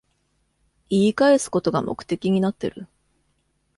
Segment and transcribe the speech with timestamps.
[0.89, 2.87] 言い返すことが目的になってる